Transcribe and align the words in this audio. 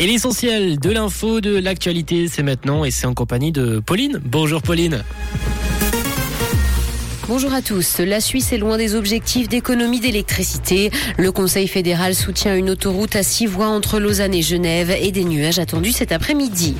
Et 0.00 0.08
l'essentiel 0.08 0.80
de 0.80 0.90
l'info, 0.90 1.40
de 1.40 1.56
l'actualité, 1.56 2.26
c'est 2.26 2.42
maintenant 2.42 2.84
et 2.84 2.90
c'est 2.90 3.06
en 3.06 3.14
compagnie 3.14 3.52
de 3.52 3.78
Pauline. 3.78 4.20
Bonjour 4.24 4.60
Pauline. 4.60 5.04
Bonjour 7.28 7.54
à 7.54 7.62
tous. 7.62 8.00
La 8.00 8.20
Suisse 8.20 8.52
est 8.52 8.58
loin 8.58 8.76
des 8.76 8.96
objectifs 8.96 9.48
d'économie 9.48 10.00
d'électricité. 10.00 10.90
Le 11.16 11.30
Conseil 11.30 11.68
fédéral 11.68 12.16
soutient 12.16 12.56
une 12.56 12.70
autoroute 12.70 13.14
à 13.14 13.22
six 13.22 13.46
voies 13.46 13.68
entre 13.68 14.00
Lausanne 14.00 14.34
et 14.34 14.42
Genève 14.42 14.90
et 15.00 15.12
des 15.12 15.24
nuages 15.24 15.60
attendus 15.60 15.92
cet 15.92 16.10
après-midi. 16.10 16.74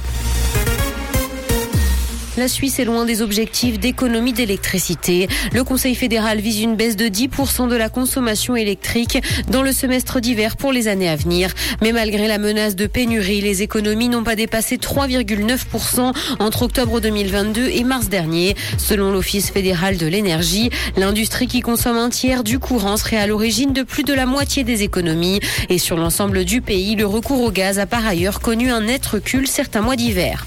La 2.37 2.49
Suisse 2.49 2.81
est 2.81 2.85
loin 2.85 3.05
des 3.05 3.23
objectifs 3.23 3.79
d'économie 3.79 4.33
d'électricité. 4.33 5.29
Le 5.53 5.63
Conseil 5.63 5.95
fédéral 5.95 6.41
vise 6.41 6.61
une 6.63 6.75
baisse 6.75 6.97
de 6.97 7.07
10% 7.07 7.69
de 7.69 7.77
la 7.77 7.89
consommation 7.89 8.57
électrique 8.57 9.23
dans 9.49 9.63
le 9.63 9.71
semestre 9.71 10.19
d'hiver 10.19 10.57
pour 10.57 10.73
les 10.73 10.89
années 10.89 11.09
à 11.09 11.15
venir. 11.15 11.55
Mais 11.81 11.93
malgré 11.93 12.27
la 12.27 12.39
menace 12.39 12.75
de 12.75 12.87
pénurie, 12.87 13.41
les 13.41 13.63
économies 13.63 14.09
n'ont 14.09 14.25
pas 14.25 14.35
dépassé 14.35 14.79
3,9% 14.79 16.13
entre 16.41 16.63
octobre 16.63 17.01
2022 17.01 17.69
et 17.69 17.85
mars 17.85 18.09
dernier. 18.09 18.57
Selon 18.79 19.13
l'Office 19.13 19.53
fédéral 19.53 19.97
de 19.97 20.07
l'énergie, 20.09 20.71
l'industrie 20.97 21.47
qui 21.47 21.61
consomme 21.61 21.99
un 21.99 22.11
tiers 22.11 22.43
du 22.43 22.59
courant 22.59 22.97
serait 22.97 23.17
à 23.17 23.29
l'origine 23.29 23.73
de 23.73 23.85
plus 23.85 24.03
de 24.03 24.13
la 24.13 24.27
moitié 24.27 24.65
des 24.65 24.83
économies. 24.83 25.39
Et 25.69 25.79
sur 25.79 25.97
l'ensemble 25.97 26.45
du 26.45 26.61
pays, 26.61 26.97
le 26.97 27.07
recours 27.07 27.43
au 27.43 27.53
gaz 27.53 27.79
a 27.79 27.87
par 27.87 28.05
ailleurs 28.05 28.41
connu 28.41 28.73
un 28.73 28.81
net 28.81 29.07
recul 29.07 29.47
certains 29.47 29.83
mois 29.83 29.95
d'hiver. 29.95 30.47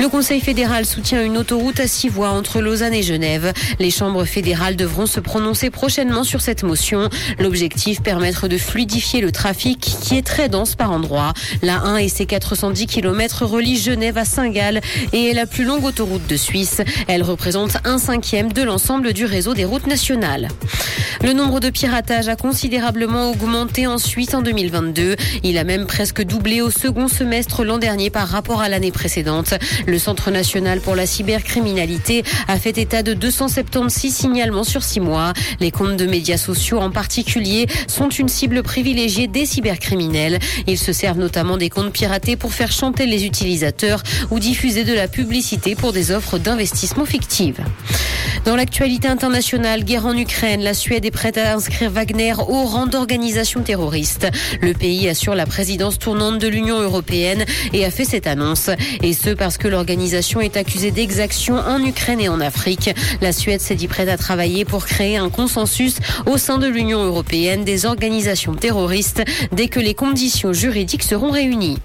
Le 0.00 0.08
Conseil 0.08 0.40
fédéral 0.40 0.84
soutient 0.84 1.24
une 1.24 1.38
autoroute 1.38 1.78
à 1.78 1.86
six 1.86 2.08
voies 2.08 2.30
entre 2.30 2.60
Lausanne 2.60 2.94
et 2.94 3.02
Genève. 3.02 3.52
Les 3.78 3.90
chambres 3.90 4.24
fédérales 4.24 4.76
devront 4.76 5.06
se 5.06 5.20
prononcer 5.20 5.70
prochainement 5.70 6.24
sur 6.24 6.40
cette 6.40 6.64
motion. 6.64 7.08
L'objectif, 7.38 8.02
permettre 8.02 8.48
de 8.48 8.58
fluidifier 8.58 9.20
le 9.20 9.30
trafic 9.30 9.80
qui 9.80 10.16
est 10.16 10.26
très 10.26 10.48
dense 10.48 10.74
par 10.74 10.90
endroits. 10.90 11.32
La 11.62 11.80
1 11.80 11.98
et 11.98 12.08
ses 12.08 12.26
410 12.26 12.86
km 12.86 13.44
relient 13.44 13.78
Genève 13.78 14.18
à 14.18 14.24
Saint-Gall 14.24 14.80
et 15.12 15.30
est 15.30 15.34
la 15.34 15.46
plus 15.46 15.64
longue 15.64 15.84
autoroute 15.84 16.26
de 16.26 16.36
Suisse. 16.36 16.82
Elle 17.06 17.22
représente 17.22 17.76
un 17.84 17.98
cinquième 17.98 18.52
de 18.52 18.62
l'ensemble 18.62 19.12
du 19.12 19.24
réseau 19.24 19.54
des 19.54 19.64
routes 19.64 19.86
nationales. 19.86 20.48
Le 21.22 21.32
nombre 21.32 21.60
de 21.60 21.70
piratages 21.70 22.28
a 22.28 22.36
considérablement 22.36 23.30
augmenté 23.30 23.86
en 23.86 23.98
Suisse 23.98 24.34
en 24.34 24.42
2022. 24.42 25.16
Il 25.42 25.56
a 25.56 25.64
même 25.64 25.86
presque 25.86 26.22
doublé 26.22 26.60
au 26.60 26.70
second 26.70 27.08
semestre 27.08 27.64
l'an 27.64 27.78
dernier 27.78 28.10
par 28.10 28.28
rapport 28.28 28.60
à 28.60 28.68
l'année 28.68 28.92
précédente. 28.92 29.54
Le 29.86 29.98
Centre 29.98 30.30
national 30.30 30.80
pour 30.80 30.94
la 30.94 31.06
cybercriminalité 31.06 32.24
a 32.48 32.58
fait 32.58 32.78
état 32.78 33.02
de 33.02 33.14
276 33.14 34.14
signalements 34.14 34.64
sur 34.64 34.82
six 34.82 35.00
mois. 35.00 35.32
Les 35.60 35.70
comptes 35.70 35.96
de 35.96 36.06
médias 36.06 36.36
sociaux 36.36 36.78
en 36.78 36.90
particulier 36.90 37.66
sont 37.86 38.08
une 38.08 38.28
cible 38.28 38.62
privilégiée 38.62 39.26
des 39.26 39.46
cybercriminels. 39.46 40.38
Ils 40.66 40.78
se 40.78 40.92
servent 40.92 41.18
notamment 41.18 41.56
des 41.56 41.70
comptes 41.70 41.92
piratés 41.92 42.36
pour 42.36 42.52
faire 42.52 42.72
chanter 42.72 43.06
les 43.06 43.24
utilisateurs 43.24 44.02
ou 44.30 44.38
diffuser 44.38 44.84
de 44.84 44.94
la 44.94 45.08
publicité 45.08 45.74
pour 45.74 45.92
des 45.92 46.10
offres 46.10 46.38
d'investissement 46.38 47.04
fictives. 47.04 47.60
Dans 48.44 48.56
l'actualité 48.56 49.08
internationale, 49.08 49.84
guerre 49.84 50.04
en 50.04 50.14
Ukraine, 50.14 50.60
la 50.60 50.74
Suède 50.74 51.06
est 51.06 51.10
prête 51.10 51.38
à 51.38 51.54
inscrire 51.54 51.90
Wagner 51.90 52.34
au 52.46 52.64
rang 52.64 52.86
d'organisation 52.86 53.62
terroriste. 53.62 54.28
Le 54.60 54.74
pays 54.74 55.08
assure 55.08 55.34
la 55.34 55.46
présidence 55.46 55.98
tournante 55.98 56.38
de 56.38 56.48
l'Union 56.48 56.78
européenne 56.78 57.46
et 57.72 57.86
a 57.86 57.90
fait 57.90 58.04
cette 58.04 58.26
annonce. 58.26 58.68
Et 59.02 59.14
ce 59.14 59.30
parce 59.30 59.56
que 59.56 59.66
l'organisation 59.66 60.42
est 60.42 60.58
accusée 60.58 60.90
d'exactions 60.90 61.56
en 61.56 61.82
Ukraine 61.82 62.20
et 62.20 62.28
en 62.28 62.38
Afrique. 62.38 62.94
La 63.22 63.32
Suède 63.32 63.62
s'est 63.62 63.76
dit 63.76 63.88
prête 63.88 64.10
à 64.10 64.18
travailler 64.18 64.66
pour 64.66 64.84
créer 64.84 65.16
un 65.16 65.30
consensus 65.30 65.96
au 66.26 66.36
sein 66.36 66.58
de 66.58 66.66
l'Union 66.66 67.02
européenne 67.02 67.64
des 67.64 67.86
organisations 67.86 68.54
terroristes 68.54 69.22
dès 69.52 69.68
que 69.68 69.80
les 69.80 69.94
conditions 69.94 70.52
juridiques 70.52 71.02
seront 71.02 71.30
réunies. 71.30 71.78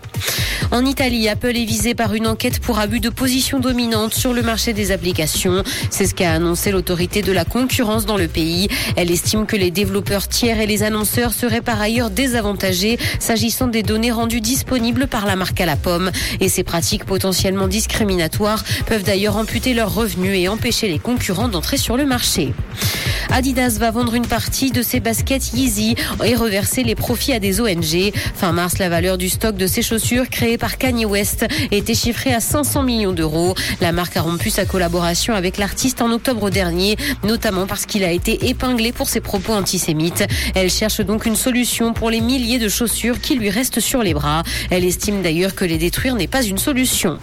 En 0.72 0.86
Italie, 0.86 1.28
Apple 1.28 1.58
est 1.58 1.66
visé 1.66 1.96
par 1.96 2.14
une 2.14 2.28
enquête 2.28 2.60
pour 2.60 2.80
abus 2.80 3.00
de 3.00 3.10
position 3.10 3.60
dominante 3.60 4.14
sur 4.14 4.34
le 4.34 4.42
marché 4.42 4.74
des 4.74 4.92
applications. 4.92 5.64
C'est 5.90 6.06
ce 6.06 6.14
qu'a 6.14 6.34
annoncé 6.34 6.72
l'autorité 6.72 7.22
de 7.22 7.32
la 7.32 7.44
concurrence 7.46 8.06
dans 8.06 8.18
le 8.18 8.28
pays. 8.28 8.68
Elle 8.96 9.10
estime 9.12 9.46
que 9.46 9.56
les 9.56 9.72
développeurs 9.72 10.28
tiers 10.28 10.60
et 10.60 10.68
les 10.68 10.84
annonceurs 10.84 11.34
seraient 11.34 11.62
par 11.62 11.82
ailleurs 11.82 12.12
désavantagés 12.12 13.00
s'agissant 13.20 13.68
des 13.68 13.84
données 13.84 14.12
rendues 14.12 14.42
disponibles 14.42 15.08
par 15.08 15.26
la 15.26 15.36
marque 15.36 15.60
à 15.62 15.66
la 15.66 15.76
pomme. 15.76 16.12
Et 16.40 16.50
ces 16.50 16.64
pratiques 16.64 17.06
potentiellement 17.06 17.68
discriminatoires 17.68 18.64
peuvent 18.86 19.04
d'ailleurs 19.04 19.38
amputer 19.38 19.74
leurs 19.74 19.94
revenus 19.94 20.38
et 20.38 20.48
empêcher 20.48 20.88
les 20.88 21.00
concurrents 21.00 21.50
d'entrer 21.50 21.78
sur 21.78 21.98
le 21.98 22.06
marché. 22.06 22.54
Adidas 23.32 23.78
va 23.80 23.92
vendre 23.92 24.16
une 24.16 24.26
partie 24.26 24.72
de 24.72 24.82
ses 24.82 25.00
baskets 25.00 25.54
Yeezy 25.54 25.96
et 26.26 26.36
reverser 26.36 26.84
les 26.84 26.96
profits 26.96 27.34
à 27.34 27.40
des 27.40 27.62
ONG. 27.62 28.12
Fin 28.34 28.52
mars, 28.52 28.80
la 28.80 28.90
valeur 28.90 29.20
du 29.20 29.30
stock 29.30 29.56
de 29.56 29.68
ces 29.68 29.84
chaussures 29.84 30.09
créées 30.30 30.58
par 30.58 30.78
Kanye 30.78 31.06
West 31.06 31.46
était 31.72 31.94
chiffrée 31.94 32.34
à 32.34 32.40
500 32.40 32.84
millions 32.84 33.14
d'euros. 33.14 33.56
La 33.82 33.92
marque 33.92 34.18
a 34.18 34.22
rompu 34.22 34.50
sa 34.50 34.66
collaboration 34.66 35.34
avec 35.34 35.58
l'artiste 35.58 36.02
en 36.02 36.12
octobre 36.12 36.50
dernier, 36.50 36.98
notamment 37.24 37.68
parce 37.68 37.86
qu'il 37.86 38.04
a 38.04 38.12
été 38.12 38.50
épinglé 38.50 38.92
pour 38.92 39.08
ses 39.08 39.22
propos 39.22 39.54
antisémites. 39.54 40.26
Elle 40.56 40.70
cherche 40.70 41.02
donc 41.02 41.26
une 41.26 41.36
solution 41.36 41.94
pour 41.94 42.10
les 42.10 42.22
milliers 42.22 42.60
de 42.60 42.70
chaussures 42.70 43.22
qui 43.22 43.36
lui 43.36 43.50
restent 43.50 43.80
sur 43.80 44.02
les 44.02 44.14
bras. 44.14 44.44
Elle 44.72 44.86
estime 44.86 45.22
d'ailleurs 45.22 45.56
que 45.56 45.66
les 45.66 45.78
détruire 45.78 46.16
n'est 46.16 46.28
pas 46.28 46.44
une 46.44 46.58
solution. 46.58 47.20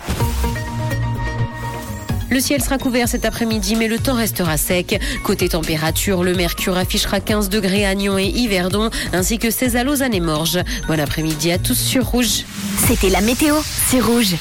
Le 2.28 2.40
ciel 2.40 2.60
sera 2.60 2.78
couvert 2.78 3.08
cet 3.08 3.24
après-midi, 3.24 3.76
mais 3.76 3.86
le 3.86 3.98
temps 3.98 4.14
restera 4.14 4.56
sec. 4.56 5.00
Côté 5.22 5.48
température, 5.48 6.24
le 6.24 6.34
mercure 6.34 6.76
affichera 6.76 7.20
15 7.20 7.48
degrés 7.48 7.86
à 7.86 7.94
Nyon 7.94 8.18
et 8.18 8.26
Yverdon, 8.26 8.90
ainsi 9.12 9.38
que 9.38 9.50
16 9.50 9.76
à 9.76 9.84
Lausanne 9.84 10.14
et. 10.14 10.58
Bon 10.88 10.98
après-midi 10.98 11.52
à 11.52 11.58
tous 11.58 11.78
sur 11.78 12.04
Rouge. 12.04 12.44
C'était 12.88 13.10
la 13.10 13.20
météo, 13.20 13.54
c'est 13.62 14.00
Rouge. 14.00 14.34